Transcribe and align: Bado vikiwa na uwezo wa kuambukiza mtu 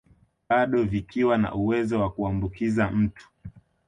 Bado 0.49 0.83
vikiwa 0.83 1.37
na 1.37 1.53
uwezo 1.55 1.99
wa 2.01 2.11
kuambukiza 2.11 2.91
mtu 2.91 3.27